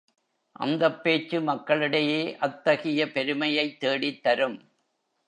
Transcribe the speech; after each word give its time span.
அந்தப் 0.55 1.03
பேச்சு 1.03 1.41
மக்கள் 1.41 1.81
இடையே 1.81 2.37
அத்தகைய 2.37 3.11
பெருமையைத் 3.11 3.79
தேடித் 3.79 4.23
தரும். 4.23 4.57